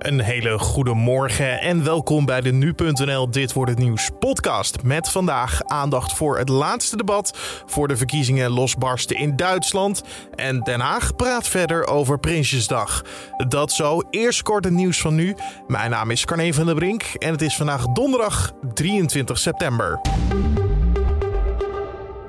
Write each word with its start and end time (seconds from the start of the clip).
Een 0.00 0.20
hele 0.20 0.58
goede 0.58 0.94
morgen 0.94 1.60
en 1.60 1.84
welkom 1.84 2.24
bij 2.24 2.40
de 2.40 2.52
Nu.nl 2.52 3.30
Dit 3.30 3.52
wordt 3.52 3.70
het 3.70 3.80
nieuws 3.80 4.10
podcast. 4.18 4.82
Met 4.82 5.10
vandaag 5.10 5.64
aandacht 5.64 6.12
voor 6.12 6.38
het 6.38 6.48
laatste 6.48 6.96
debat 6.96 7.38
voor 7.66 7.88
de 7.88 7.96
verkiezingen 7.96 8.50
losbarsten 8.50 9.16
in 9.16 9.36
Duitsland. 9.36 10.02
En 10.34 10.60
Den 10.60 10.80
Haag 10.80 11.16
praat 11.16 11.48
verder 11.48 11.86
over 11.86 12.18
Prinsjesdag. 12.18 13.04
Dat 13.48 13.72
zo, 13.72 14.02
eerst 14.10 14.42
kort 14.42 14.64
het 14.64 14.74
nieuws 14.74 15.00
van 15.00 15.14
nu. 15.14 15.36
Mijn 15.66 15.90
naam 15.90 16.10
is 16.10 16.24
Carne 16.24 16.54
van 16.54 16.66
der 16.66 16.74
Brink 16.74 17.02
en 17.02 17.32
het 17.32 17.42
is 17.42 17.56
vandaag 17.56 17.86
donderdag 17.86 18.52
23 18.74 19.38
september. 19.38 20.00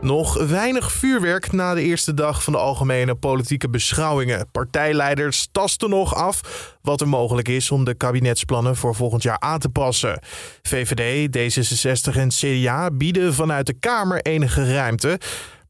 Nog 0.02 0.46
weinig 0.46 0.92
vuurwerk 0.92 1.52
na 1.52 1.74
de 1.74 1.82
eerste 1.82 2.14
dag 2.14 2.44
van 2.44 2.54
de 2.54 2.60
algemene 2.60 3.16
politieke 3.16 3.70
beschouwingen. 3.70 4.48
Partijleiders 4.52 5.48
tasten 5.52 5.90
nog 5.90 6.16
af 6.16 6.42
wat 6.82 7.02
er 7.02 7.08
mogelijk 7.08 7.48
is 7.48 7.72
om 7.72 7.84
de 7.84 7.94
kabinetsplannen 7.94 8.76
voor 8.76 8.96
volgend 8.96 9.24
jaar 9.24 9.40
aan 9.40 9.60
te 9.60 9.70
passen. 9.70 10.20
VVD, 10.62 11.38
D66 11.38 12.16
en 12.16 12.30
CDA 12.30 12.92
bieden 12.92 13.34
vanuit 13.34 13.66
de 13.66 13.74
Kamer 13.74 14.22
enige 14.22 14.74
ruimte. 14.74 15.20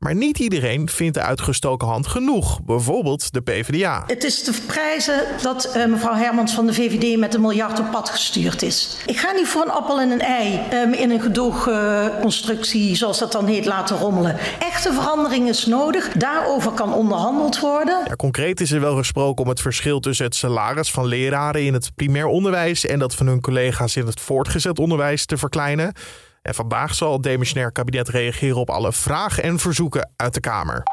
Maar 0.02 0.16
niet 0.16 0.40
iedereen 0.40 0.90
vindt 0.90 1.14
de 1.14 1.22
uitgestoken 1.22 1.88
hand 1.88 2.08
genoeg. 2.08 2.62
Bijvoorbeeld 2.64 3.34
de 3.34 3.42
PvdA. 3.42 4.04
Het 4.08 4.24
is 4.24 4.44
te 4.44 4.62
prijzen 4.68 5.24
dat 5.42 5.74
uh, 5.76 5.86
mevrouw 5.86 6.14
Hermans 6.14 6.54
van 6.54 6.66
de 6.66 6.74
VVD 6.74 7.18
met 7.18 7.34
een 7.34 7.42
miljard 7.42 7.80
op 7.80 7.92
pad 7.92 8.10
gestuurd 8.10 8.62
is. 8.62 8.98
Ik 9.06 9.18
ga 9.18 9.32
niet 9.32 9.48
voor 9.48 9.62
een 9.62 9.72
appel 9.72 10.00
en 10.00 10.10
een 10.10 10.22
ei 10.22 10.60
um, 10.74 10.94
in 10.94 11.12
een 11.12 11.22
gedoogconstructie, 11.22 12.96
zoals 12.96 13.20
dat 13.20 13.32
dan 13.32 13.48
heet, 13.48 13.66
laten 13.66 13.98
rommelen. 13.98 14.38
Echte 14.60 14.94
verandering 14.94 15.48
is 15.50 15.66
nodig. 15.66 16.10
Daarover 16.10 16.72
kan 16.72 16.94
onderhandeld 16.94 17.60
worden. 17.60 18.04
Ja, 18.08 18.16
concreet 18.16 18.62
is 18.62 18.72
er 18.72 18.82
wel 18.82 18.96
gesproken 18.96 19.44
om 19.44 19.50
het 19.50 19.62
verschil 19.62 20.00
tussen 20.00 20.26
het 20.26 20.36
salaris 20.36 20.92
van 20.92 21.06
leraren 21.06 21.66
in 21.66 21.74
het 21.74 21.92
primair 21.96 22.28
onderwijs 22.28 22.86
en 22.86 23.00
dat 23.00 23.16
van 23.16 23.28
hun 23.28 23.42
collega's 23.42 23.96
in 23.96 24.06
het 24.06 24.20
voortgezet 24.20 24.80
onderwijs 24.80 25.26
te 25.26 25.38
verkleinen. 25.38 25.94
En 26.42 26.56
vandaag 26.56 26.96
zal 26.96 27.14
het 27.14 27.24
demissionair 27.24 27.72
kabinet 27.72 28.10
reageren 28.10 28.58
op 28.58 28.70
alle 28.70 28.94
vragen 28.94 29.44
en 29.44 29.60
verzoeken 29.60 30.12
uit 30.16 30.34
de 30.34 30.40
Kamer. 30.40 30.84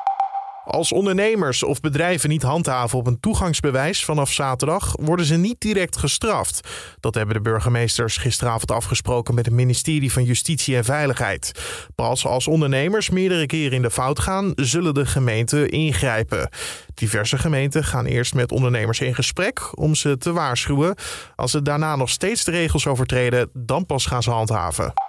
Als 0.68 0.92
ondernemers 0.92 1.62
of 1.62 1.80
bedrijven 1.80 2.28
niet 2.28 2.42
handhaven 2.42 2.98
op 2.98 3.06
een 3.06 3.20
toegangsbewijs 3.20 4.04
vanaf 4.04 4.32
zaterdag, 4.32 4.92
worden 5.00 5.26
ze 5.26 5.34
niet 5.34 5.60
direct 5.60 5.96
gestraft. 5.96 6.68
Dat 7.00 7.14
hebben 7.14 7.34
de 7.34 7.40
burgemeesters 7.40 8.16
gisteravond 8.16 8.70
afgesproken 8.70 9.34
met 9.34 9.44
het 9.44 9.54
ministerie 9.54 10.12
van 10.12 10.24
Justitie 10.24 10.76
en 10.76 10.84
Veiligheid. 10.84 11.52
Pas 11.94 12.26
als 12.26 12.48
ondernemers 12.48 13.10
meerdere 13.10 13.46
keren 13.46 13.76
in 13.76 13.82
de 13.82 13.90
fout 13.90 14.18
gaan, 14.18 14.52
zullen 14.54 14.94
de 14.94 15.06
gemeenten 15.06 15.68
ingrijpen. 15.68 16.50
Diverse 16.94 17.38
gemeenten 17.38 17.84
gaan 17.84 18.06
eerst 18.06 18.34
met 18.34 18.52
ondernemers 18.52 19.00
in 19.00 19.14
gesprek 19.14 19.78
om 19.78 19.94
ze 19.94 20.16
te 20.18 20.32
waarschuwen. 20.32 20.94
Als 21.36 21.50
ze 21.50 21.62
daarna 21.62 21.96
nog 21.96 22.10
steeds 22.10 22.44
de 22.44 22.50
regels 22.50 22.86
overtreden, 22.86 23.50
dan 23.52 23.86
pas 23.86 24.06
gaan 24.06 24.22
ze 24.22 24.30
handhaven. 24.30 25.07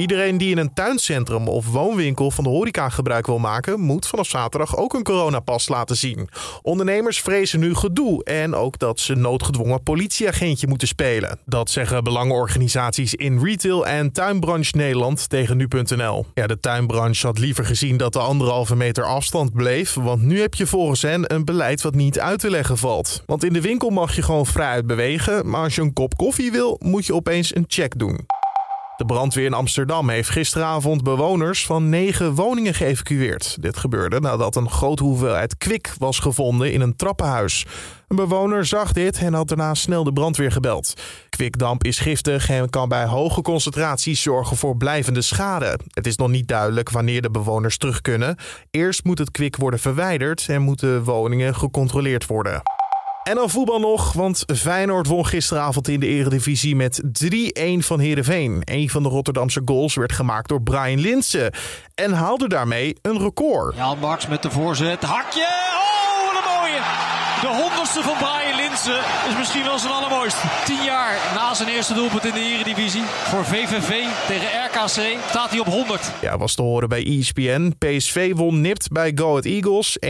Iedereen 0.00 0.38
die 0.38 0.50
in 0.50 0.58
een 0.58 0.72
tuincentrum 0.72 1.48
of 1.48 1.66
woonwinkel 1.66 2.30
van 2.30 2.44
de 2.44 2.50
horeca 2.50 2.88
gebruik 2.88 3.26
wil 3.26 3.38
maken, 3.38 3.80
moet 3.80 4.06
vanaf 4.06 4.28
zaterdag 4.28 4.76
ook 4.76 4.94
een 4.94 5.02
coronapas 5.02 5.68
laten 5.68 5.96
zien. 5.96 6.28
Ondernemers 6.62 7.20
vrezen 7.20 7.60
nu 7.60 7.74
gedoe 7.74 8.24
en 8.24 8.54
ook 8.54 8.78
dat 8.78 9.00
ze 9.00 9.14
noodgedwongen 9.14 9.82
politieagentje 9.82 10.66
moeten 10.66 10.88
spelen. 10.88 11.38
Dat 11.44 11.70
zeggen 11.70 12.04
belangenorganisaties 12.04 13.14
in 13.14 13.44
retail 13.44 13.86
en 13.86 14.12
tuinbranche 14.12 14.76
Nederland 14.76 15.28
tegen 15.28 15.56
nu.nl. 15.56 16.26
Ja, 16.34 16.46
de 16.46 16.60
tuinbranche 16.60 17.26
had 17.26 17.38
liever 17.38 17.64
gezien 17.64 17.96
dat 17.96 18.12
de 18.12 18.18
anderhalve 18.18 18.76
meter 18.76 19.04
afstand 19.04 19.52
bleef, 19.52 19.94
want 19.94 20.22
nu 20.22 20.40
heb 20.40 20.54
je 20.54 20.66
volgens 20.66 21.02
hen 21.02 21.34
een 21.34 21.44
beleid 21.44 21.82
wat 21.82 21.94
niet 21.94 22.20
uit 22.20 22.40
te 22.40 22.50
leggen 22.50 22.78
valt. 22.78 23.22
Want 23.26 23.44
in 23.44 23.52
de 23.52 23.60
winkel 23.60 23.90
mag 23.90 24.16
je 24.16 24.22
gewoon 24.22 24.46
vrij 24.46 24.84
bewegen, 24.84 25.48
maar 25.48 25.62
als 25.62 25.74
je 25.74 25.82
een 25.82 25.92
kop 25.92 26.16
koffie 26.16 26.50
wil, 26.50 26.76
moet 26.82 27.06
je 27.06 27.14
opeens 27.14 27.54
een 27.54 27.64
check 27.68 27.98
doen. 27.98 28.39
De 29.00 29.06
brandweer 29.06 29.44
in 29.44 29.52
Amsterdam 29.52 30.08
heeft 30.08 30.28
gisteravond 30.28 31.02
bewoners 31.02 31.66
van 31.66 31.88
negen 31.88 32.34
woningen 32.34 32.74
geëvacueerd. 32.74 33.56
Dit 33.62 33.76
gebeurde 33.76 34.20
nadat 34.20 34.56
een 34.56 34.70
grote 34.70 35.02
hoeveelheid 35.02 35.58
kwik 35.58 35.94
was 35.98 36.18
gevonden 36.18 36.72
in 36.72 36.80
een 36.80 36.96
trappenhuis. 36.96 37.66
Een 38.08 38.16
bewoner 38.16 38.66
zag 38.66 38.92
dit 38.92 39.18
en 39.18 39.34
had 39.34 39.48
daarna 39.48 39.74
snel 39.74 40.04
de 40.04 40.12
brandweer 40.12 40.52
gebeld. 40.52 40.94
Kwikdamp 41.28 41.84
is 41.84 41.98
giftig 41.98 42.50
en 42.50 42.70
kan 42.70 42.88
bij 42.88 43.04
hoge 43.04 43.42
concentraties 43.42 44.22
zorgen 44.22 44.56
voor 44.56 44.76
blijvende 44.76 45.22
schade. 45.22 45.78
Het 45.90 46.06
is 46.06 46.16
nog 46.16 46.28
niet 46.28 46.48
duidelijk 46.48 46.90
wanneer 46.90 47.22
de 47.22 47.30
bewoners 47.30 47.78
terug 47.78 48.00
kunnen. 48.00 48.36
Eerst 48.70 49.04
moet 49.04 49.18
het 49.18 49.30
kwik 49.30 49.56
worden 49.56 49.80
verwijderd 49.80 50.46
en 50.48 50.62
moeten 50.62 51.04
woningen 51.04 51.54
gecontroleerd 51.54 52.26
worden. 52.26 52.62
En 53.22 53.34
dan 53.34 53.50
voetbal 53.50 53.80
nog, 53.80 54.12
want 54.12 54.44
Feyenoord 54.56 55.06
won 55.06 55.26
gisteravond 55.26 55.88
in 55.88 56.00
de 56.00 56.06
eredivisie 56.06 56.76
met 56.76 57.02
3-1 57.02 57.02
van 57.78 58.00
Heerenveen. 58.00 58.62
Een 58.64 58.90
van 58.90 59.02
de 59.02 59.08
Rotterdamse 59.08 59.62
goals 59.64 59.94
werd 59.94 60.12
gemaakt 60.12 60.48
door 60.48 60.62
Brian 60.62 61.00
Linsen 61.00 61.52
en 61.94 62.12
haalde 62.12 62.48
daarmee 62.48 62.96
een 63.02 63.18
record. 63.18 63.76
Jan 63.76 63.98
Max 63.98 64.26
met 64.26 64.42
de 64.42 64.50
voorzet, 64.50 65.02
hakje, 65.02 65.48
oh 65.72 66.34
wat 66.34 66.42
een 66.42 66.60
mooie! 66.60 67.19
De 67.40 67.46
honderdste 67.46 68.02
van 68.02 68.16
Brian 68.16 68.56
Linsen 68.56 69.00
is 69.28 69.36
misschien 69.38 69.64
wel 69.64 69.78
zijn 69.78 69.92
allermooiste. 69.92 70.46
Tien 70.64 70.84
jaar 70.84 71.32
na 71.34 71.54
zijn 71.54 71.68
eerste 71.68 71.94
doelpunt 71.94 72.24
in 72.24 72.32
de 72.32 72.40
Eredivisie 72.40 73.02
voor 73.04 73.44
VVV 73.44 74.04
tegen 74.26 74.48
RKC 74.64 75.18
staat 75.28 75.50
hij 75.50 75.58
op 75.58 75.66
100. 75.66 76.12
Ja, 76.20 76.38
was 76.38 76.54
te 76.54 76.62
horen 76.62 76.88
bij 76.88 77.06
ESPN. 77.06 77.72
PSV 77.78 78.32
won 78.34 78.60
nipt 78.60 78.88
bij 78.88 79.12
Go 79.14 79.28
Ahead 79.28 79.44
Eagles 79.44 79.96
1-2. 79.98 80.00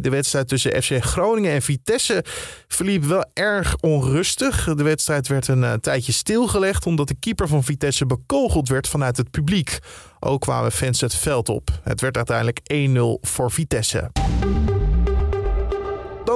De 0.00 0.10
wedstrijd 0.10 0.48
tussen 0.48 0.82
FC 0.82 1.04
Groningen 1.04 1.52
en 1.52 1.62
Vitesse 1.62 2.24
verliep 2.68 3.04
wel 3.04 3.24
erg 3.32 3.76
onrustig. 3.80 4.74
De 4.74 4.82
wedstrijd 4.82 5.28
werd 5.28 5.48
een 5.48 5.62
uh, 5.62 5.72
tijdje 5.72 6.12
stilgelegd 6.12 6.86
omdat 6.86 7.08
de 7.08 7.16
keeper 7.20 7.48
van 7.48 7.64
Vitesse 7.64 8.06
bekogeld 8.06 8.68
werd 8.68 8.88
vanuit 8.88 9.16
het 9.16 9.30
publiek. 9.30 9.78
Ook 10.20 10.40
kwamen 10.40 10.72
fans 10.72 11.00
het 11.00 11.14
veld 11.14 11.48
op. 11.48 11.70
Het 11.82 12.00
werd 12.00 12.16
uiteindelijk 12.16 12.60
1-0 12.72 13.28
voor 13.28 13.50
Vitesse. 13.50 14.10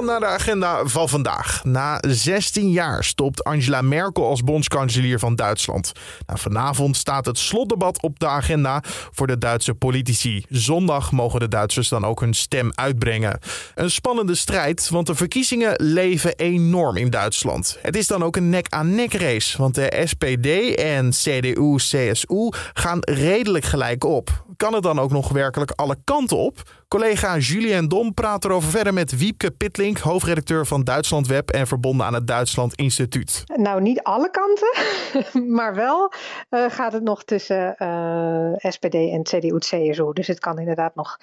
Naar 0.05 0.19
de 0.19 0.25
agenda 0.25 0.85
van 0.85 1.09
vandaag. 1.09 1.63
Na 1.63 1.97
16 2.07 2.69
jaar 2.69 3.03
stopt 3.03 3.43
Angela 3.43 3.81
Merkel 3.81 4.27
als 4.27 4.43
bondskanselier 4.43 5.19
van 5.19 5.35
Duitsland. 5.35 5.91
Nou, 6.25 6.39
vanavond 6.39 6.97
staat 6.97 7.25
het 7.25 7.37
slotdebat 7.37 8.01
op 8.01 8.19
de 8.19 8.27
agenda 8.27 8.83
voor 9.11 9.27
de 9.27 9.37
Duitse 9.37 9.73
politici. 9.73 10.45
Zondag 10.49 11.11
mogen 11.11 11.39
de 11.39 11.47
Duitsers 11.47 11.89
dan 11.89 12.05
ook 12.05 12.19
hun 12.19 12.33
stem 12.33 12.71
uitbrengen. 12.75 13.39
Een 13.75 13.91
spannende 13.91 14.35
strijd, 14.35 14.89
want 14.89 15.07
de 15.07 15.15
verkiezingen 15.15 15.73
leven 15.77 16.35
enorm 16.35 16.97
in 16.97 17.09
Duitsland. 17.09 17.77
Het 17.81 17.95
is 17.95 18.07
dan 18.07 18.23
ook 18.23 18.35
een 18.35 18.49
nek-aan-nek 18.49 19.13
race, 19.13 19.57
want 19.57 19.75
de 19.75 20.03
SPD 20.05 20.75
en 20.75 21.09
CDU-CSU 21.09 22.51
gaan 22.73 22.99
redelijk 23.01 23.65
gelijk 23.65 24.03
op. 24.03 24.45
Kan 24.57 24.73
het 24.73 24.83
dan 24.83 24.99
ook 24.99 25.11
nog 25.11 25.29
werkelijk 25.29 25.71
alle 25.71 25.97
kanten 26.03 26.37
op? 26.37 26.80
Collega 26.91 27.37
Julien 27.37 27.87
Dom 27.87 28.13
praat 28.13 28.45
erover 28.45 28.69
verder 28.69 28.93
met 28.93 29.17
Wiepke 29.17 29.51
Pitlink, 29.51 29.97
hoofdredacteur 29.97 30.65
van 30.65 30.83
Duitsland 30.83 31.27
Web 31.27 31.49
en 31.49 31.67
verbonden 31.67 32.05
aan 32.05 32.13
het 32.13 32.27
Duitsland 32.27 32.75
Instituut. 32.75 33.43
Nou, 33.55 33.81
niet 33.81 34.03
alle 34.03 34.29
kanten, 34.29 34.73
maar 35.57 35.75
wel 35.75 36.13
uh, 36.49 36.65
gaat 36.69 36.93
het 36.93 37.03
nog 37.03 37.23
tussen 37.23 37.75
uh, 37.77 38.71
SPD 38.71 38.93
en 38.93 39.23
CDU-CSU. 39.23 40.13
Dus 40.13 40.27
het 40.27 40.39
kan 40.39 40.59
inderdaad 40.59 40.95
nog 40.95 41.17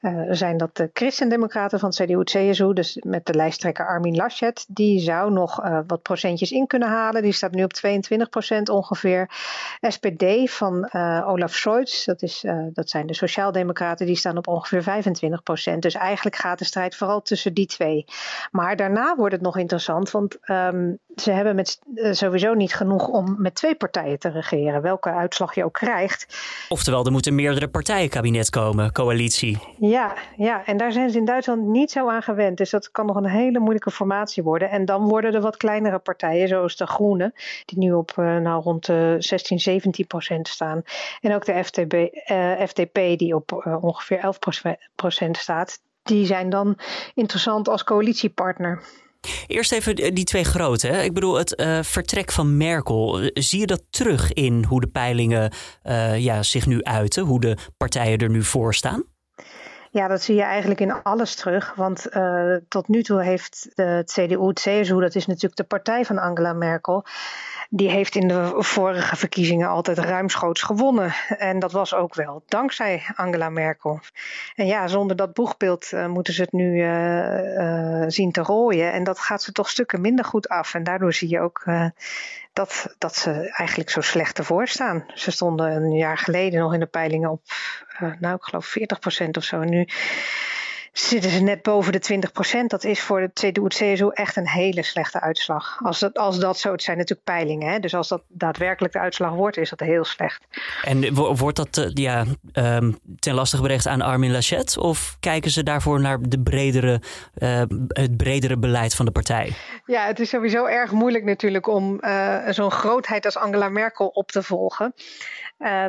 uh, 0.00 0.22
zijn 0.30 0.56
dat 0.56 0.76
de 0.76 0.90
christendemocraten 0.92 1.78
van 1.78 1.90
CDU-CSU, 1.90 2.72
dus 2.72 3.02
met 3.06 3.26
de 3.26 3.34
lijsttrekker 3.34 3.86
Armin 3.86 4.16
Laschet, 4.16 4.64
die 4.68 5.00
zou 5.00 5.32
nog 5.32 5.56
wat 5.86 6.02
procentjes 6.02 6.50
in 6.50 6.66
kunnen 6.66 6.88
halen. 6.88 7.22
Die 7.22 7.32
staat 7.32 7.52
nu 7.52 7.64
op 7.64 7.72
22 7.72 8.28
procent 8.28 8.68
ongeveer. 8.68 9.30
SPD 9.80 10.24
van 10.50 10.92
Olaf 11.24 11.54
Scholz, 11.54 12.04
dat, 12.04 12.22
is, 12.22 12.44
dat 12.72 12.90
zijn 12.90 13.06
de 13.06 13.14
sociaaldemocraten, 13.14 14.06
die 14.06 14.16
staan 14.16 14.36
op 14.36 14.48
ongeveer 14.48 14.82
25 14.82 15.08
25 15.16 15.78
Dus 15.78 15.94
eigenlijk 15.94 16.36
gaat 16.36 16.58
de 16.58 16.64
strijd 16.64 16.96
vooral 16.96 17.22
tussen 17.22 17.54
die 17.54 17.66
twee. 17.66 18.04
Maar 18.50 18.76
daarna 18.76 19.16
wordt 19.16 19.34
het 19.34 19.42
nog 19.42 19.58
interessant, 19.58 20.10
want 20.10 20.36
um, 20.50 20.98
ze 21.16 21.30
hebben 21.30 21.54
met, 21.54 21.80
uh, 21.94 22.12
sowieso 22.12 22.54
niet 22.54 22.74
genoeg 22.74 23.08
om 23.08 23.34
met 23.38 23.54
twee 23.54 23.74
partijen 23.74 24.18
te 24.18 24.28
regeren, 24.28 24.82
welke 24.82 25.10
uitslag 25.10 25.54
je 25.54 25.64
ook 25.64 25.72
krijgt. 25.72 26.38
Oftewel, 26.68 27.04
er 27.04 27.12
moet 27.12 27.26
een 27.26 27.34
meerdere 27.34 27.68
partijenkabinet 27.68 28.50
komen, 28.50 28.92
coalitie. 28.92 29.58
Ja, 29.78 30.14
ja, 30.36 30.64
en 30.66 30.76
daar 30.76 30.92
zijn 30.92 31.10
ze 31.10 31.18
in 31.18 31.24
Duitsland 31.24 31.66
niet 31.66 31.90
zo 31.90 32.08
aan 32.08 32.22
gewend. 32.22 32.56
Dus 32.56 32.70
dat 32.70 32.90
kan 32.90 33.06
nog 33.06 33.16
een 33.16 33.26
hele 33.26 33.58
moeilijke 33.58 33.90
formatie 33.90 34.42
worden. 34.42 34.70
En 34.70 34.84
dan 34.84 35.08
worden 35.08 35.34
er 35.34 35.40
wat 35.40 35.56
kleinere 35.56 35.98
partijen, 35.98 36.48
zoals 36.48 36.76
de 36.76 36.86
Groenen, 36.86 37.32
die 37.64 37.78
nu 37.78 37.92
op 37.92 38.12
uh, 38.18 38.36
nou, 38.36 38.62
rond 38.62 38.86
de 38.86 39.16
16, 39.18 39.58
17 39.58 40.06
procent 40.06 40.48
staan. 40.48 40.82
En 41.20 41.34
ook 41.34 41.44
de 41.44 41.64
FTB, 41.64 41.94
uh, 42.30 42.66
FDP, 42.66 43.18
die 43.18 43.34
op 43.34 43.78
ongeveer 43.80 44.18
11 44.18 44.38
procent 44.38 44.78
staat. 45.32 45.78
Die 46.02 46.26
zijn 46.26 46.50
dan 46.50 46.78
interessant 47.14 47.68
als 47.68 47.84
coalitiepartner. 47.84 48.82
Eerst 49.46 49.72
even 49.72 50.14
die 50.14 50.24
twee 50.24 50.44
grote. 50.44 50.88
Ik 50.88 51.14
bedoel, 51.14 51.34
het 51.34 51.60
uh, 51.60 51.78
vertrek 51.82 52.32
van 52.32 52.56
Merkel. 52.56 53.30
Zie 53.34 53.60
je 53.60 53.66
dat 53.66 53.82
terug 53.90 54.32
in 54.32 54.64
hoe 54.64 54.80
de 54.80 54.86
peilingen 54.86 55.52
uh, 55.84 56.18
ja, 56.18 56.42
zich 56.42 56.66
nu 56.66 56.82
uiten? 56.82 57.24
Hoe 57.24 57.40
de 57.40 57.56
partijen 57.76 58.18
er 58.18 58.30
nu 58.30 58.42
voor 58.42 58.74
staan? 58.74 59.04
Ja, 59.92 60.08
dat 60.08 60.22
zie 60.22 60.34
je 60.34 60.42
eigenlijk 60.42 60.80
in 60.80 61.02
alles 61.02 61.34
terug. 61.34 61.74
Want 61.74 62.06
uh, 62.16 62.56
tot 62.68 62.88
nu 62.88 63.02
toe 63.02 63.22
heeft 63.22 63.70
de 63.74 64.02
CDU, 64.04 64.52
CSU, 64.52 65.00
dat 65.00 65.14
is 65.14 65.26
natuurlijk 65.26 65.56
de 65.56 65.64
partij 65.64 66.04
van 66.04 66.18
Angela 66.18 66.52
Merkel 66.52 67.04
die 67.72 67.90
heeft 67.90 68.14
in 68.14 68.28
de 68.28 68.52
vorige 68.56 69.16
verkiezingen 69.16 69.68
altijd 69.68 69.98
ruimschoots 69.98 70.62
gewonnen. 70.62 71.14
En 71.28 71.58
dat 71.58 71.72
was 71.72 71.94
ook 71.94 72.14
wel 72.14 72.42
dankzij 72.46 73.02
Angela 73.14 73.48
Merkel. 73.48 74.00
En 74.54 74.66
ja, 74.66 74.86
zonder 74.86 75.16
dat 75.16 75.34
boegbeeld 75.34 75.90
uh, 75.92 76.06
moeten 76.06 76.34
ze 76.34 76.42
het 76.42 76.52
nu 76.52 76.84
uh, 76.84 78.04
zien 78.06 78.32
te 78.32 78.42
rooien. 78.42 78.92
En 78.92 79.04
dat 79.04 79.18
gaat 79.18 79.42
ze 79.42 79.52
toch 79.52 79.68
stukken 79.68 80.00
minder 80.00 80.24
goed 80.24 80.48
af. 80.48 80.74
En 80.74 80.84
daardoor 80.84 81.12
zie 81.12 81.28
je 81.28 81.40
ook 81.40 81.64
dat, 82.52 82.94
dat 82.98 83.16
ze 83.16 83.30
eigenlijk 83.56 83.90
zo 83.90 84.00
slecht 84.00 84.38
ervoor 84.38 84.68
staan. 84.68 85.04
Ze 85.14 85.30
stonden 85.30 85.72
een 85.72 85.92
jaar 85.92 86.18
geleden 86.18 86.60
nog 86.60 86.74
in 86.74 86.80
de 86.80 86.86
peilingen 86.86 87.30
op, 87.30 87.42
nou 88.18 88.34
ik 88.34 88.42
geloof 88.42 88.76
40% 89.26 89.30
of 89.30 89.44
zo. 89.44 89.60
En 89.60 89.70
nu 89.70 89.86
zitten 90.92 91.30
ze 91.30 91.42
net 91.42 91.62
boven 91.62 91.92
de 91.92 92.20
20% 92.62 92.66
Dat 92.66 92.84
is 92.84 93.00
voor 93.00 93.20
de 93.20 93.30
CDU-CSU 93.32 94.08
echt 94.08 94.36
een 94.36 94.48
hele 94.48 94.82
slechte 94.82 95.20
uitslag. 95.20 95.78
Als 95.82 95.98
dat, 95.98 96.18
als 96.18 96.38
dat 96.38 96.58
zo, 96.58 96.72
het 96.72 96.82
zijn 96.82 96.96
natuurlijk 96.96 97.26
peilingen. 97.26 97.72
Hè? 97.72 97.78
Dus 97.78 97.94
als 97.94 98.08
dat 98.08 98.22
daadwerkelijk 98.28 98.92
de 98.92 98.98
uitslag 98.98 99.32
wordt, 99.32 99.56
is 99.56 99.70
dat 99.70 99.80
heel 99.80 100.04
slecht. 100.04 100.46
En 100.82 101.14
wordt 101.14 101.56
dat 101.56 101.76
uh, 101.76 101.90
ja, 101.94 102.24
um, 102.52 102.98
ten 103.18 103.34
lastige 103.34 103.62
bericht 103.62 103.86
aan 103.86 104.00
Armin 104.00 104.32
Laschet? 104.32 104.78
Of 104.78 105.16
kijken 105.20 105.50
ze 105.50 105.62
daarvoor 105.62 106.00
naar 106.00 106.18
de 106.20 106.40
bredere, 106.40 107.00
uh, 107.38 107.62
het 107.88 108.16
bredere 108.16 108.58
beleid 108.58 108.94
van 108.94 109.04
de 109.04 109.12
partij? 109.12 109.52
Ja, 109.86 110.06
het 110.06 110.20
is 110.20 110.28
sowieso 110.28 110.64
erg 110.64 110.92
moeilijk 110.92 111.24
natuurlijk 111.24 111.66
om 111.66 111.98
uh, 112.00 112.48
zo'n 112.48 112.70
grootheid 112.70 113.24
als 113.24 113.36
Angela 113.36 113.68
Merkel 113.68 114.06
op 114.06 114.30
te 114.30 114.42
volgen. 114.42 114.94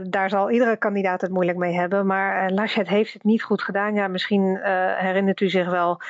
Daar 0.03 0.29
zal 0.29 0.51
iedere 0.51 0.77
kandidaat 0.77 1.21
het 1.21 1.31
moeilijk 1.31 1.57
mee 1.57 1.73
hebben. 1.73 2.05
Maar 2.05 2.51
Laschet 2.51 2.87
heeft 2.87 3.13
het 3.13 3.23
niet 3.23 3.43
goed 3.43 3.61
gedaan. 3.61 3.93
Ja, 3.93 4.07
misschien 4.07 4.59
herinnert 4.97 5.41
u 5.41 5.49
zich 5.49 5.69
wel 5.69 6.01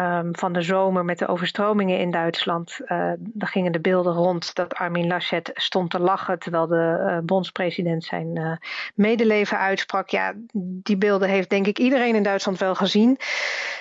um, 0.00 0.36
van 0.36 0.52
de 0.52 0.62
zomer 0.62 1.04
met 1.04 1.18
de 1.18 1.26
overstromingen 1.26 1.98
in 1.98 2.10
Duitsland. 2.10 2.80
Uh, 2.82 3.12
daar 3.18 3.48
gingen 3.48 3.72
de 3.72 3.80
beelden 3.80 4.12
rond 4.12 4.54
dat 4.54 4.74
Armin 4.74 5.06
Laschet 5.06 5.50
stond 5.54 5.90
te 5.90 6.00
lachen 6.00 6.38
terwijl 6.38 6.66
de 6.66 7.04
uh, 7.06 7.18
bondspresident 7.24 8.04
zijn 8.04 8.60
medeleven 8.94 9.58
uitsprak. 9.58 10.08
Ja, 10.08 10.32
die 10.52 10.96
beelden 10.96 11.28
heeft 11.28 11.50
denk 11.50 11.66
ik 11.66 11.78
iedereen 11.78 12.14
in 12.14 12.22
Duitsland 12.22 12.58
wel 12.58 12.74
gezien. 12.74 13.18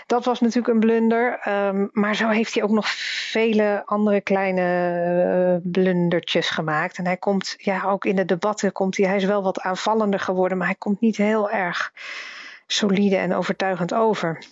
Dat 0.05 0.25
was 0.25 0.39
natuurlijk 0.39 0.73
een 0.73 0.79
blunder. 0.79 1.47
Um, 1.47 1.89
maar 1.91 2.15
zo 2.15 2.27
heeft 2.27 2.53
hij 2.53 2.63
ook 2.63 2.71
nog 2.71 2.88
vele 3.31 3.81
andere 3.85 4.21
kleine 4.21 5.59
blundertjes 5.63 6.49
gemaakt. 6.49 6.97
En 6.97 7.05
hij 7.05 7.17
komt, 7.17 7.55
ja, 7.57 7.83
ook 7.83 8.05
in 8.05 8.15
de 8.15 8.25
debatten 8.25 8.71
komt 8.71 8.97
hij, 8.97 9.07
hij 9.07 9.15
is 9.15 9.25
wel 9.25 9.44
wat 9.44 9.59
aanvallender 9.59 10.19
geworden, 10.19 10.57
maar 10.57 10.67
hij 10.67 10.75
komt 10.75 10.99
niet 10.99 11.17
heel 11.17 11.49
erg 11.49 11.91
solide 12.67 13.15
en 13.15 13.33
overtuigend 13.33 13.93
over. 13.93 14.45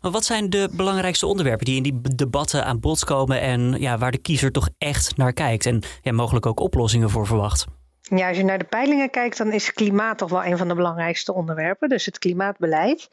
Maar 0.00 0.10
wat 0.10 0.24
zijn 0.24 0.50
de 0.50 0.68
belangrijkste 0.72 1.26
onderwerpen 1.26 1.64
die 1.64 1.76
in 1.76 1.82
die 1.82 2.00
debatten 2.14 2.64
aan 2.64 2.80
bod 2.80 3.04
komen 3.04 3.40
en 3.40 3.74
ja, 3.78 3.98
waar 3.98 4.10
de 4.10 4.18
kiezer 4.18 4.52
toch 4.52 4.68
echt 4.78 5.16
naar 5.16 5.32
kijkt 5.32 5.66
en 5.66 5.82
ja, 6.02 6.12
mogelijk 6.12 6.46
ook 6.46 6.60
oplossingen 6.60 7.10
voor 7.10 7.26
verwacht? 7.26 7.66
Ja, 8.02 8.28
als 8.28 8.36
je 8.36 8.44
naar 8.44 8.58
de 8.58 8.64
peilingen 8.64 9.10
kijkt, 9.10 9.38
dan 9.38 9.52
is 9.52 9.72
klimaat 9.72 10.18
toch 10.18 10.30
wel 10.30 10.44
een 10.44 10.58
van 10.58 10.68
de 10.68 10.74
belangrijkste 10.74 11.34
onderwerpen. 11.34 11.88
Dus 11.88 12.06
het 12.06 12.18
klimaatbeleid. 12.18 13.08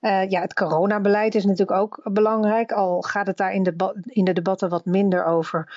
Uh, 0.00 0.30
ja, 0.30 0.40
het 0.40 0.54
coronabeleid 0.54 1.34
is 1.34 1.44
natuurlijk 1.44 1.78
ook 1.78 2.00
belangrijk. 2.04 2.72
Al 2.72 3.02
gaat 3.02 3.26
het 3.26 3.36
daar 3.36 3.52
in 3.52 3.62
de, 3.62 4.02
in 4.06 4.24
de 4.24 4.32
debatten 4.32 4.68
wat 4.68 4.84
minder 4.84 5.24
over 5.24 5.72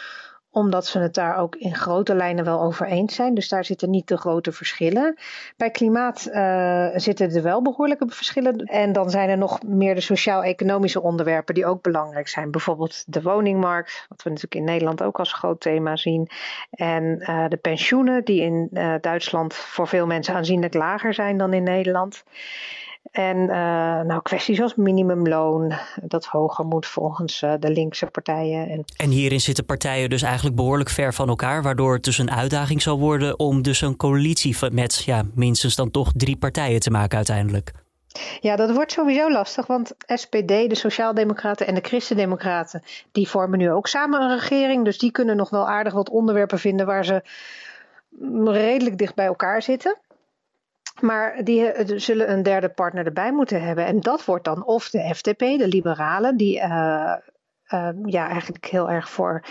omdat 0.51 0.85
ze 0.85 0.99
het 0.99 1.13
daar 1.13 1.37
ook 1.37 1.55
in 1.55 1.75
grote 1.75 2.15
lijnen 2.15 2.45
wel 2.45 2.61
over 2.61 2.87
eens 2.87 3.15
zijn. 3.15 3.33
Dus 3.33 3.49
daar 3.49 3.65
zitten 3.65 3.89
niet 3.89 4.07
de 4.07 4.17
grote 4.17 4.51
verschillen. 4.51 5.17
Bij 5.57 5.71
klimaat 5.71 6.29
uh, 6.31 6.87
zitten 6.95 7.31
er 7.31 7.43
wel 7.43 7.61
behoorlijke 7.61 8.05
verschillen. 8.09 8.55
En 8.57 8.93
dan 8.93 9.09
zijn 9.09 9.29
er 9.29 9.37
nog 9.37 9.63
meer 9.63 9.95
de 9.95 10.01
sociaal-economische 10.01 11.01
onderwerpen 11.01 11.53
die 11.53 11.65
ook 11.65 11.81
belangrijk 11.81 12.27
zijn. 12.27 12.51
Bijvoorbeeld 12.51 13.03
de 13.13 13.21
woningmarkt, 13.21 14.05
wat 14.09 14.23
we 14.23 14.29
natuurlijk 14.29 14.55
in 14.55 14.63
Nederland 14.63 15.03
ook 15.03 15.19
als 15.19 15.33
groot 15.33 15.61
thema 15.61 15.95
zien. 15.95 16.29
En 16.71 17.03
uh, 17.03 17.47
de 17.47 17.57
pensioenen, 17.57 18.25
die 18.25 18.41
in 18.41 18.69
uh, 18.71 18.95
Duitsland 19.01 19.53
voor 19.53 19.87
veel 19.87 20.05
mensen 20.05 20.35
aanzienlijk 20.35 20.73
lager 20.73 21.13
zijn 21.13 21.37
dan 21.37 21.53
in 21.53 21.63
Nederland. 21.63 22.23
En 23.11 23.37
uh, 23.37 23.49
nou, 24.01 24.21
kwesties 24.21 24.61
als 24.61 24.75
minimumloon, 24.75 25.73
dat 26.01 26.25
hoger 26.25 26.65
moet 26.65 26.85
volgens 26.85 27.41
uh, 27.41 27.53
de 27.59 27.71
linkse 27.71 28.05
partijen. 28.05 28.69
En... 28.69 28.83
en 28.97 29.09
hierin 29.09 29.41
zitten 29.41 29.65
partijen 29.65 30.09
dus 30.09 30.21
eigenlijk 30.21 30.55
behoorlijk 30.55 30.89
ver 30.89 31.13
van 31.13 31.29
elkaar, 31.29 31.63
waardoor 31.63 31.93
het 31.93 32.03
dus 32.03 32.17
een 32.17 32.31
uitdaging 32.31 32.81
zal 32.81 32.99
worden 32.99 33.39
om 33.39 33.61
dus 33.61 33.81
een 33.81 33.95
coalitie 33.95 34.55
met 34.71 35.03
ja, 35.03 35.23
minstens 35.33 35.75
dan 35.75 35.91
toch 35.91 36.11
drie 36.15 36.37
partijen 36.37 36.79
te 36.79 36.91
maken 36.91 37.17
uiteindelijk. 37.17 37.71
Ja, 38.39 38.55
dat 38.55 38.73
wordt 38.73 38.91
sowieso 38.91 39.31
lastig, 39.31 39.67
want 39.67 39.93
SPD, 40.07 40.47
de 40.47 40.75
Sociaaldemocraten 40.75 41.67
en 41.67 41.75
de 41.75 41.81
Christendemocraten, 41.81 42.83
die 43.11 43.29
vormen 43.29 43.59
nu 43.59 43.71
ook 43.71 43.87
samen 43.87 44.21
een 44.21 44.39
regering. 44.39 44.85
Dus 44.85 44.97
die 44.97 45.11
kunnen 45.11 45.35
nog 45.35 45.49
wel 45.49 45.67
aardig 45.67 45.93
wat 45.93 46.09
onderwerpen 46.09 46.59
vinden 46.59 46.85
waar 46.85 47.05
ze 47.05 47.23
redelijk 48.43 48.97
dicht 48.97 49.15
bij 49.15 49.25
elkaar 49.25 49.61
zitten. 49.61 49.97
Maar 51.01 51.43
die 51.43 51.65
eh, 51.65 51.97
zullen 51.97 52.31
een 52.31 52.43
derde 52.43 52.69
partner 52.69 53.05
erbij 53.05 53.31
moeten 53.31 53.61
hebben. 53.61 53.85
En 53.85 53.99
dat 53.99 54.25
wordt 54.25 54.45
dan 54.45 54.65
of 54.65 54.89
de 54.89 55.15
FDP, 55.15 55.39
de 55.39 55.67
liberalen, 55.67 56.37
die 56.37 56.57
uh, 56.57 57.13
uh, 57.73 57.89
ja, 58.05 58.27
eigenlijk 58.29 58.65
heel 58.65 58.89
erg 58.89 59.09
voor 59.09 59.43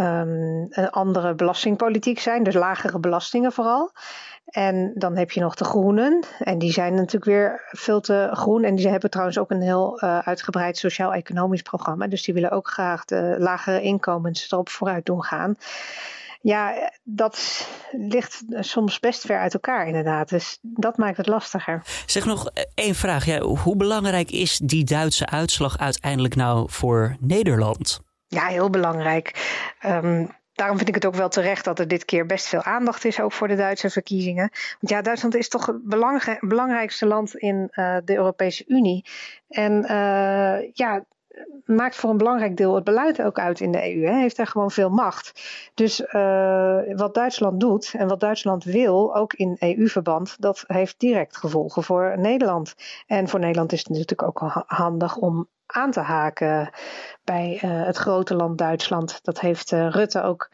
um, 0.00 0.66
een 0.70 0.90
andere 0.90 1.34
belastingpolitiek 1.34 2.18
zijn, 2.18 2.42
dus 2.42 2.54
lagere 2.54 2.98
belastingen 2.98 3.52
vooral. 3.52 3.92
En 4.44 4.92
dan 4.94 5.16
heb 5.16 5.30
je 5.30 5.40
nog 5.40 5.54
de 5.54 5.64
groenen. 5.64 6.24
En 6.38 6.58
die 6.58 6.72
zijn 6.72 6.94
natuurlijk 6.94 7.24
weer 7.24 7.62
veel 7.66 8.00
te 8.00 8.28
groen. 8.32 8.64
En 8.64 8.74
die 8.74 8.88
hebben 8.88 9.10
trouwens 9.10 9.38
ook 9.38 9.50
een 9.50 9.62
heel 9.62 10.00
uitgebreid 10.00 10.76
sociaal-economisch 10.76 11.62
programma. 11.62 12.06
Dus 12.06 12.22
die 12.22 12.34
willen 12.34 12.50
ook 12.50 12.68
graag 12.68 13.04
de 13.04 13.36
lagere 13.38 13.80
inkomens 13.80 14.52
erop 14.52 14.68
vooruit 14.68 15.06
doen 15.06 15.24
gaan. 15.24 15.56
Ja, 16.44 16.90
dat 17.02 17.68
ligt 17.90 18.42
soms 18.48 19.00
best 19.00 19.26
ver 19.26 19.38
uit 19.38 19.54
elkaar 19.54 19.86
inderdaad. 19.86 20.28
Dus 20.28 20.58
dat 20.62 20.96
maakt 20.96 21.16
het 21.16 21.26
lastiger. 21.26 21.82
Zeg 22.06 22.24
nog 22.24 22.50
één 22.74 22.94
vraag. 22.94 23.24
Ja, 23.24 23.40
hoe 23.40 23.76
belangrijk 23.76 24.30
is 24.30 24.58
die 24.58 24.84
Duitse 24.84 25.26
uitslag 25.26 25.78
uiteindelijk 25.78 26.34
nou 26.34 26.70
voor 26.70 27.16
Nederland? 27.20 28.00
Ja, 28.26 28.46
heel 28.46 28.70
belangrijk. 28.70 29.52
Um, 29.86 30.30
daarom 30.52 30.76
vind 30.76 30.88
ik 30.88 30.94
het 30.94 31.06
ook 31.06 31.14
wel 31.14 31.28
terecht 31.28 31.64
dat 31.64 31.78
er 31.78 31.88
dit 31.88 32.04
keer 32.04 32.26
best 32.26 32.46
veel 32.46 32.62
aandacht 32.62 33.04
is, 33.04 33.20
ook 33.20 33.32
voor 33.32 33.48
de 33.48 33.56
Duitse 33.56 33.90
verkiezingen. 33.90 34.50
Want 34.80 34.92
ja, 34.92 35.02
Duitsland 35.02 35.34
is 35.34 35.48
toch 35.48 35.66
het 35.66 35.82
belangrijkste 36.40 37.06
land 37.06 37.34
in 37.34 37.68
uh, 37.72 37.96
de 38.04 38.14
Europese 38.14 38.64
Unie. 38.66 39.04
En 39.48 39.72
uh, 39.82 40.72
ja, 40.72 41.04
maakt 41.64 41.96
voor 41.96 42.10
een 42.10 42.16
belangrijk 42.16 42.56
deel 42.56 42.74
het 42.74 42.84
beleid 42.84 43.22
ook 43.22 43.38
uit 43.38 43.60
in 43.60 43.72
de 43.72 43.94
EU. 43.94 44.06
Hè. 44.06 44.18
Heeft 44.18 44.36
daar 44.36 44.46
gewoon 44.46 44.70
veel 44.70 44.90
macht. 44.90 45.42
Dus 45.74 46.00
uh, 46.00 46.78
wat 46.96 47.14
Duitsland 47.14 47.60
doet 47.60 47.94
en 47.98 48.08
wat 48.08 48.20
Duitsland 48.20 48.64
wil, 48.64 49.16
ook 49.16 49.32
in 49.32 49.56
EU-verband, 49.58 50.36
dat 50.40 50.64
heeft 50.66 51.00
direct 51.00 51.36
gevolgen 51.36 51.82
voor 51.82 52.18
Nederland. 52.18 52.74
En 53.06 53.28
voor 53.28 53.40
Nederland 53.40 53.72
is 53.72 53.78
het 53.78 53.88
natuurlijk 53.88 54.22
ook 54.22 54.64
handig 54.66 55.16
om 55.16 55.48
aan 55.66 55.90
te 55.90 56.00
haken 56.00 56.70
bij 57.24 57.60
uh, 57.64 57.86
het 57.86 57.96
grote 57.96 58.34
land 58.34 58.58
Duitsland. 58.58 59.18
Dat 59.22 59.40
heeft 59.40 59.72
uh, 59.72 59.90
Rutte 59.90 60.22
ook 60.22 60.50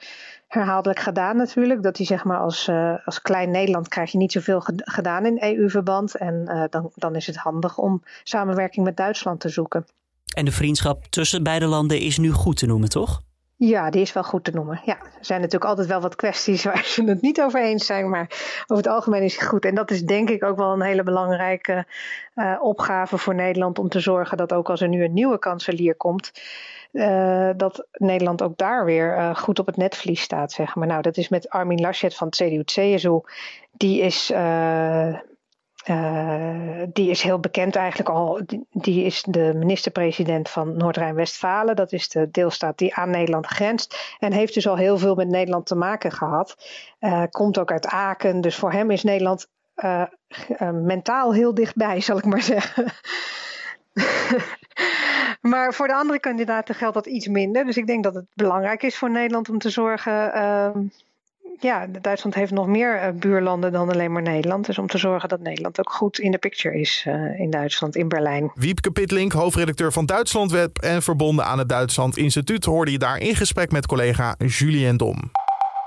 herhaaldelijk 0.46 1.00
gedaan 1.00 1.36
natuurlijk. 1.36 1.82
Dat 1.82 1.96
hij 1.96 2.06
zeg 2.06 2.24
maar 2.24 2.38
als, 2.38 2.70
als 3.04 3.22
klein 3.22 3.50
Nederland 3.50 3.88
krijg 3.88 4.12
je 4.12 4.18
niet 4.18 4.32
zoveel 4.32 4.62
gedaan 4.76 5.26
in 5.26 5.42
EU-verband. 5.42 6.14
En 6.14 6.66
dan, 6.70 6.90
dan 6.94 7.14
is 7.14 7.26
het 7.26 7.36
handig 7.36 7.78
om 7.78 8.02
samenwerking 8.22 8.84
met 8.84 8.96
Duitsland 8.96 9.40
te 9.40 9.48
zoeken. 9.48 9.86
En 10.34 10.44
de 10.44 10.52
vriendschap 10.52 11.06
tussen 11.06 11.42
beide 11.42 11.66
landen 11.66 12.00
is 12.00 12.18
nu 12.18 12.30
goed 12.30 12.56
te 12.56 12.66
noemen, 12.66 12.88
toch? 12.88 13.22
Ja, 13.56 13.90
die 13.90 14.00
is 14.00 14.12
wel 14.12 14.22
goed 14.22 14.44
te 14.44 14.50
noemen. 14.50 14.80
Ja, 14.84 14.98
er 15.00 15.24
zijn 15.24 15.40
natuurlijk 15.40 15.70
altijd 15.70 15.88
wel 15.88 16.00
wat 16.00 16.16
kwesties 16.16 16.64
waar 16.64 16.84
ze 16.84 17.04
het 17.04 17.22
niet 17.22 17.40
over 17.40 17.62
eens 17.62 17.86
zijn, 17.86 18.10
maar 18.10 18.26
over 18.66 18.84
het 18.84 18.92
algemeen 18.92 19.22
is 19.22 19.34
het 19.34 19.48
goed. 19.48 19.64
En 19.64 19.74
dat 19.74 19.90
is 19.90 20.02
denk 20.02 20.30
ik 20.30 20.44
ook 20.44 20.56
wel 20.56 20.72
een 20.72 20.82
hele 20.82 21.02
belangrijke 21.02 21.86
uh, 22.34 22.56
opgave 22.60 23.18
voor 23.18 23.34
Nederland 23.34 23.78
om 23.78 23.88
te 23.88 24.00
zorgen 24.00 24.36
dat 24.36 24.52
ook 24.52 24.70
als 24.70 24.80
er 24.80 24.88
nu 24.88 25.04
een 25.04 25.12
nieuwe 25.12 25.38
kanselier 25.38 25.94
komt, 25.94 26.32
uh, 26.92 27.50
dat 27.56 27.86
Nederland 27.92 28.42
ook 28.42 28.56
daar 28.56 28.84
weer 28.84 29.16
uh, 29.16 29.34
goed 29.34 29.58
op 29.58 29.66
het 29.66 29.76
netvlies 29.76 30.20
staat, 30.20 30.52
zeg 30.52 30.74
maar. 30.74 30.86
Nou, 30.86 31.02
dat 31.02 31.16
is 31.16 31.28
met 31.28 31.48
Armin 31.48 31.80
Laschet 31.80 32.14
van 32.14 32.26
het 32.26 32.36
CDU-CSU. 32.36 33.20
Die 33.72 34.00
is 34.00 34.32
uh, 35.88 36.82
die 36.92 37.10
is 37.10 37.22
heel 37.22 37.38
bekend 37.38 37.76
eigenlijk 37.76 38.08
al. 38.08 38.40
Die 38.70 39.04
is 39.04 39.22
de 39.22 39.52
minister-president 39.54 40.48
van 40.48 40.76
Noord-Rijn-Westfalen. 40.76 41.76
Dat 41.76 41.92
is 41.92 42.08
de 42.08 42.28
deelstaat 42.30 42.78
die 42.78 42.94
aan 42.94 43.10
Nederland 43.10 43.46
grenst. 43.46 44.16
En 44.18 44.32
heeft 44.32 44.54
dus 44.54 44.68
al 44.68 44.76
heel 44.76 44.98
veel 44.98 45.14
met 45.14 45.28
Nederland 45.28 45.66
te 45.66 45.74
maken 45.74 46.12
gehad. 46.12 46.56
Uh, 47.00 47.22
komt 47.30 47.58
ook 47.58 47.72
uit 47.72 47.86
Aken. 47.86 48.40
Dus 48.40 48.56
voor 48.56 48.72
hem 48.72 48.90
is 48.90 49.02
Nederland 49.02 49.48
uh, 49.76 50.04
mentaal 50.72 51.34
heel 51.34 51.54
dichtbij, 51.54 52.00
zal 52.00 52.18
ik 52.18 52.24
maar 52.24 52.42
zeggen. 52.42 52.86
maar 55.50 55.74
voor 55.74 55.86
de 55.86 55.94
andere 55.94 56.20
kandidaten 56.20 56.74
geldt 56.74 56.94
dat 56.94 57.06
iets 57.06 57.26
minder. 57.26 57.64
Dus 57.64 57.76
ik 57.76 57.86
denk 57.86 58.04
dat 58.04 58.14
het 58.14 58.26
belangrijk 58.34 58.82
is 58.82 58.98
voor 58.98 59.10
Nederland 59.10 59.48
om 59.48 59.58
te 59.58 59.70
zorgen 59.70 60.32
ehm, 60.32 60.78
ja, 61.58 61.86
Duitsland 62.00 62.34
heeft 62.34 62.52
nog 62.52 62.66
meer 62.66 63.14
buurlanden 63.14 63.72
dan 63.72 63.90
alleen 63.90 64.12
maar 64.12 64.22
Nederland. 64.22 64.66
Dus 64.66 64.78
om 64.78 64.86
te 64.86 64.98
zorgen 64.98 65.28
dat 65.28 65.40
Nederland 65.40 65.78
ook 65.78 65.92
goed 65.92 66.18
in 66.18 66.30
de 66.30 66.38
picture 66.38 66.80
is 66.80 67.06
in 67.38 67.50
Duitsland, 67.50 67.96
in 67.96 68.08
Berlijn. 68.08 68.50
Wiepke 68.54 68.90
Pitlink, 68.90 69.32
hoofdredacteur 69.32 69.92
van 69.92 70.06
Duitslandweb 70.06 70.78
en 70.78 71.02
verbonden 71.02 71.44
aan 71.44 71.58
het 71.58 71.68
Duitsland 71.68 72.16
Instituut, 72.16 72.64
hoorde 72.64 72.90
je 72.90 72.98
daar 72.98 73.18
in 73.18 73.36
gesprek 73.36 73.70
met 73.70 73.86
collega 73.86 74.34
Julien 74.38 74.96
Dom. 74.96 75.30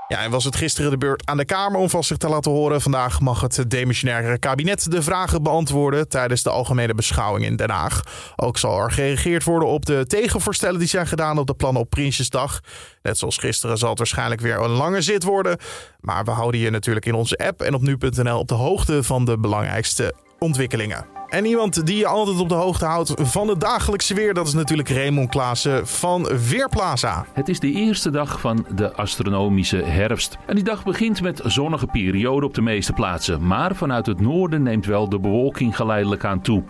Ja, 0.07 0.19
en 0.19 0.31
was 0.31 0.43
het 0.43 0.55
gisteren 0.55 0.91
de 0.91 0.97
beurt 0.97 1.25
aan 1.25 1.37
de 1.37 1.45
Kamer 1.45 1.79
om 1.79 1.89
vast 1.89 2.07
zich 2.07 2.17
te 2.17 2.29
laten 2.29 2.51
horen. 2.51 2.81
Vandaag 2.81 3.19
mag 3.19 3.41
het 3.41 3.65
demissionaire 3.67 4.37
kabinet 4.37 4.91
de 4.91 5.01
vragen 5.01 5.43
beantwoorden 5.43 6.07
tijdens 6.07 6.43
de 6.43 6.49
algemene 6.49 6.93
beschouwing 6.93 7.45
in 7.45 7.55
Den 7.55 7.69
Haag. 7.69 8.01
Ook 8.35 8.57
zal 8.57 8.79
er 8.79 8.91
gereageerd 8.91 9.43
worden 9.43 9.69
op 9.69 9.85
de 9.85 10.05
tegenvoorstellen 10.07 10.79
die 10.79 10.87
zijn 10.87 11.07
gedaan 11.07 11.37
op 11.37 11.47
de 11.47 11.53
plannen 11.53 11.81
op 11.81 11.89
Prinsjesdag. 11.89 12.59
Net 13.01 13.17
zoals 13.17 13.37
gisteren 13.37 13.77
zal 13.77 13.89
het 13.89 13.97
waarschijnlijk 13.97 14.41
weer 14.41 14.59
een 14.59 14.69
lange 14.69 15.01
zit 15.01 15.23
worden. 15.23 15.57
Maar 15.99 16.25
we 16.25 16.31
houden 16.31 16.59
je 16.59 16.69
natuurlijk 16.69 17.05
in 17.05 17.13
onze 17.13 17.37
app 17.37 17.61
en 17.61 17.73
op 17.73 17.81
nu.nl 17.81 18.39
op 18.39 18.47
de 18.47 18.53
hoogte 18.53 19.03
van 19.03 19.25
de 19.25 19.37
belangrijkste 19.37 20.13
ontwikkelingen. 20.39 21.22
En 21.33 21.45
iemand 21.45 21.85
die 21.85 21.97
je 21.97 22.07
altijd 22.07 22.39
op 22.39 22.49
de 22.49 22.55
hoogte 22.55 22.85
houdt 22.85 23.13
van 23.15 23.47
het 23.47 23.59
dagelijkse 23.59 24.13
weer, 24.13 24.33
dat 24.33 24.47
is 24.47 24.53
natuurlijk 24.53 24.89
Raymond 24.89 25.29
Klaassen 25.29 25.87
van 25.87 26.27
Weerplaza. 26.49 27.25
Het 27.33 27.49
is 27.49 27.59
de 27.59 27.71
eerste 27.71 28.09
dag 28.09 28.39
van 28.39 28.65
de 28.75 28.93
astronomische 28.93 29.77
herfst. 29.77 30.37
En 30.45 30.55
die 30.55 30.63
dag 30.63 30.83
begint 30.83 31.21
met 31.21 31.41
zonnige 31.45 31.85
periode 31.85 32.45
op 32.45 32.53
de 32.53 32.61
meeste 32.61 32.93
plaatsen. 32.93 33.47
Maar 33.47 33.75
vanuit 33.75 34.05
het 34.05 34.19
noorden 34.19 34.63
neemt 34.63 34.85
wel 34.85 35.09
de 35.09 35.19
bewolking 35.19 35.75
geleidelijk 35.75 36.25
aan 36.25 36.41
toe. 36.41 36.63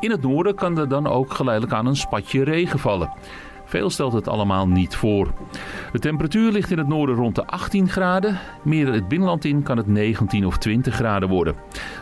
In 0.00 0.10
het 0.10 0.22
noorden 0.22 0.54
kan 0.54 0.78
er 0.78 0.88
dan 0.88 1.06
ook 1.06 1.32
geleidelijk 1.32 1.74
aan 1.74 1.86
een 1.86 1.96
spatje 1.96 2.44
regen 2.44 2.78
vallen. 2.78 3.12
Veel 3.70 3.90
stelt 3.90 4.12
het 4.12 4.28
allemaal 4.28 4.68
niet 4.68 4.96
voor. 4.96 5.32
De 5.92 5.98
temperatuur 5.98 6.52
ligt 6.52 6.70
in 6.70 6.78
het 6.78 6.88
noorden 6.88 7.14
rond 7.14 7.34
de 7.34 7.46
18 7.46 7.88
graden. 7.88 8.38
Meer 8.62 8.92
het 8.92 9.08
binnenland 9.08 9.44
in 9.44 9.62
kan 9.62 9.76
het 9.76 9.86
19 9.86 10.46
of 10.46 10.58
20 10.58 10.94
graden 10.94 11.28
worden. 11.28 11.54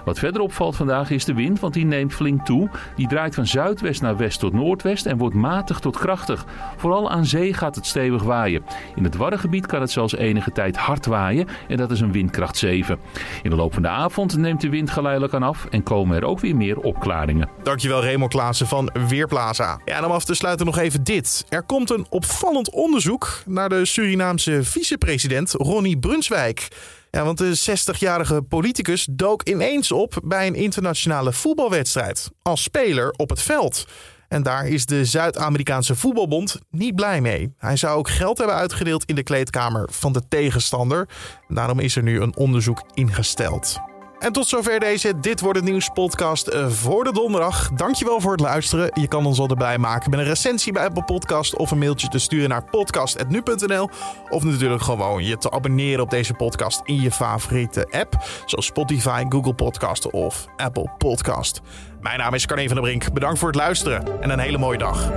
Wat 0.04 0.18
verder 0.18 0.40
opvalt 0.40 0.76
vandaag 0.76 1.10
is 1.10 1.24
de 1.24 1.34
wind, 1.34 1.60
want 1.60 1.74
die 1.74 1.84
neemt 1.84 2.14
flink 2.14 2.44
toe. 2.44 2.70
Die 2.96 3.08
draait 3.08 3.34
van 3.34 3.46
zuidwest 3.46 4.02
naar 4.02 4.16
west 4.16 4.40
tot 4.40 4.52
noordwest 4.52 5.06
en 5.06 5.18
wordt 5.18 5.34
matig 5.34 5.78
tot 5.78 5.98
krachtig. 5.98 6.46
Vooral 6.76 7.10
aan 7.10 7.26
zee 7.26 7.54
gaat 7.54 7.74
het 7.74 7.86
stevig 7.86 8.22
waaien. 8.22 8.62
In 8.94 9.04
het 9.04 9.16
Waddengebied 9.16 9.66
kan 9.66 9.80
het 9.80 9.90
zelfs 9.90 10.16
enige 10.16 10.52
tijd 10.52 10.76
hard 10.76 11.06
waaien 11.06 11.46
en 11.68 11.76
dat 11.76 11.90
is 11.90 12.00
een 12.00 12.12
windkracht 12.12 12.56
7. 12.56 12.98
In 13.42 13.50
de 13.50 13.56
loop 13.56 13.72
van 13.72 13.82
de 13.82 13.88
avond 13.88 14.36
neemt 14.36 14.60
de 14.60 14.68
wind 14.68 14.90
geleidelijk 14.90 15.34
aan 15.34 15.42
af 15.42 15.66
en 15.70 15.82
komen 15.82 16.16
er 16.16 16.24
ook 16.24 16.40
weer 16.40 16.56
meer 16.56 16.78
opklaringen. 16.78 17.48
Dankjewel 17.62 18.02
Raymond 18.02 18.30
Klaassen 18.30 18.66
van 18.66 18.90
Weerplaza. 19.08 19.80
Ja, 19.84 19.96
en 19.96 20.04
om 20.04 20.10
af 20.10 20.24
te 20.24 20.34
sluiten 20.34 20.66
nog 20.66 20.78
even 20.78 21.04
dit. 21.04 21.46
Komt 21.64 21.90
een 21.90 22.06
opvallend 22.10 22.70
onderzoek 22.70 23.42
naar 23.46 23.68
de 23.68 23.84
Surinaamse 23.84 24.64
vicepresident 24.64 25.52
Ronnie 25.52 25.98
Brunswijk. 25.98 26.68
Ja, 27.10 27.24
want 27.24 27.38
de 27.38 27.58
60-jarige 27.70 28.42
politicus 28.42 29.08
dook 29.10 29.42
ineens 29.42 29.92
op 29.92 30.20
bij 30.24 30.46
een 30.46 30.54
internationale 30.54 31.32
voetbalwedstrijd 31.32 32.30
als 32.42 32.62
speler 32.62 33.10
op 33.10 33.30
het 33.30 33.42
veld. 33.42 33.86
En 34.28 34.42
daar 34.42 34.66
is 34.66 34.86
de 34.86 35.04
Zuid-Amerikaanse 35.04 35.94
voetbalbond 35.94 36.58
niet 36.70 36.94
blij 36.94 37.20
mee. 37.20 37.54
Hij 37.58 37.76
zou 37.76 37.98
ook 37.98 38.08
geld 38.08 38.38
hebben 38.38 38.56
uitgedeeld 38.56 39.04
in 39.04 39.14
de 39.14 39.22
kleedkamer 39.22 39.88
van 39.92 40.12
de 40.12 40.22
tegenstander. 40.28 41.08
Daarom 41.48 41.78
is 41.78 41.96
er 41.96 42.02
nu 42.02 42.20
een 42.20 42.36
onderzoek 42.36 42.82
ingesteld. 42.94 43.87
En 44.18 44.32
tot 44.32 44.46
zover 44.46 44.80
deze 44.80 45.20
Dit 45.20 45.40
Wordt 45.40 45.58
Het 45.58 45.68
Nieuws 45.68 45.88
podcast 45.88 46.46
eh, 46.46 46.68
voor 46.68 47.04
de 47.04 47.12
donderdag. 47.12 47.70
Dankjewel 47.74 48.20
voor 48.20 48.32
het 48.32 48.40
luisteren. 48.40 48.90
Je 48.94 49.08
kan 49.08 49.26
ons 49.26 49.38
al 49.38 49.48
erbij 49.48 49.78
maken 49.78 50.10
met 50.10 50.18
een 50.18 50.24
recensie 50.24 50.72
bij 50.72 50.84
Apple 50.84 51.04
Podcast 51.04 51.56
of 51.56 51.70
een 51.70 51.78
mailtje 51.78 52.08
te 52.08 52.18
sturen 52.18 52.48
naar 52.48 52.64
podcast.nu.nl. 52.64 53.90
Of 54.28 54.44
natuurlijk 54.44 54.82
gewoon 54.82 55.24
je 55.24 55.38
te 55.38 55.50
abonneren 55.50 56.02
op 56.02 56.10
deze 56.10 56.34
podcast 56.34 56.80
in 56.84 57.00
je 57.00 57.10
favoriete 57.10 57.86
app. 57.90 58.16
Zoals 58.46 58.66
Spotify, 58.66 59.24
Google 59.28 59.54
Podcast 59.54 60.10
of 60.10 60.46
Apple 60.56 60.90
Podcast. 60.98 61.60
Mijn 62.00 62.18
naam 62.18 62.34
is 62.34 62.46
Carne 62.46 62.66
van 62.66 62.74
der 62.74 62.84
Brink. 62.84 63.12
Bedankt 63.12 63.38
voor 63.38 63.48
het 63.48 63.56
luisteren 63.56 64.22
en 64.22 64.30
een 64.30 64.38
hele 64.38 64.58
mooie 64.58 64.78
dag. 64.78 65.10